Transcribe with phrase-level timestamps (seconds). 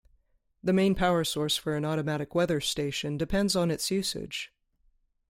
[0.63, 4.51] The main power source for an automatic weather station depends on its usage.